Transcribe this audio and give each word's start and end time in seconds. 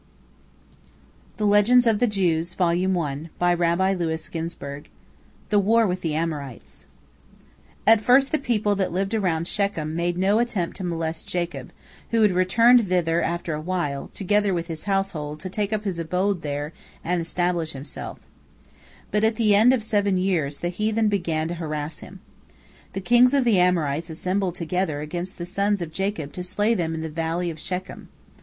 THE 1.37 1.45
WAR 1.45 1.61
WITH 1.63 1.83
THE 6.01 6.15
AMORITES 6.15 6.87
At 7.85 8.01
first 8.01 8.31
the 8.31 8.37
people 8.39 8.73
that 8.75 8.91
lived 8.91 9.13
round 9.13 9.45
about 9.45 9.45
Shechem 9.47 9.95
made 9.95 10.17
no 10.17 10.39
attempt 10.39 10.77
to 10.77 10.83
molest 10.83 11.27
Jacob, 11.27 11.69
who 12.09 12.23
had 12.23 12.31
returned 12.31 12.89
thither 12.89 13.21
after 13.21 13.53
a 13.53 13.61
while, 13.61 14.07
together 14.07 14.55
with 14.55 14.65
his 14.65 14.85
household, 14.85 15.39
to 15.41 15.51
take 15.51 15.71
up 15.71 15.83
his 15.83 15.99
abode 15.99 16.41
there 16.41 16.73
and 17.03 17.21
establish 17.21 17.73
himself. 17.73 18.17
But 19.11 19.23
at 19.23 19.35
the 19.35 19.53
end 19.53 19.71
of 19.71 19.83
seven 19.83 20.17
years 20.17 20.57
the 20.57 20.69
heathen 20.69 21.09
began 21.09 21.47
to 21.49 21.53
harass 21.53 21.99
him. 21.99 22.21
The 22.93 23.01
kings 23.01 23.35
of 23.35 23.43
the 23.43 23.59
Amorites 23.59 24.09
assembled 24.09 24.55
together 24.55 24.99
against 25.01 25.37
the 25.37 25.45
sons 25.45 25.79
of 25.83 25.93
Jacob 25.93 26.33
to 26.33 26.43
slay 26.43 26.73
them 26.73 26.95
in 26.95 27.01
the 27.01 27.07
Valley 27.09 27.51
of 27.51 27.59
Shechem. 27.59 28.09